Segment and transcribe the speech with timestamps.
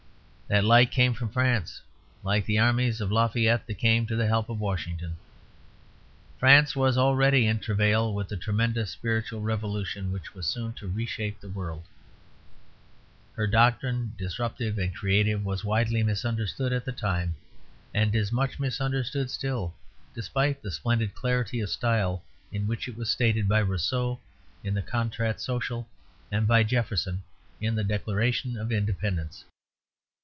[0.51, 1.81] That light came from France,
[2.25, 5.15] like the armies of Lafayette that came to the help of Washington.
[6.39, 11.39] France was already in travail with the tremendous spiritual revolution which was soon to reshape
[11.39, 11.85] the world.
[13.31, 17.35] Her doctrine, disruptive and creative, was widely misunderstood at the time,
[17.93, 19.73] and is much misunderstood still,
[20.13, 24.19] despite the splendid clarity of style in which it was stated by Rousseau
[24.65, 25.87] in the "Contrat Social,"
[26.29, 27.23] and by Jefferson
[27.61, 29.45] in The Declaration of Independence.